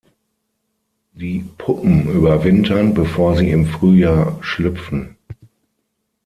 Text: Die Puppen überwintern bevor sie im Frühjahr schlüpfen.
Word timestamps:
Die 1.11 1.47
Puppen 1.59 2.09
überwintern 2.11 2.95
bevor 2.95 3.37
sie 3.37 3.51
im 3.51 3.67
Frühjahr 3.67 4.39
schlüpfen. 4.41 5.15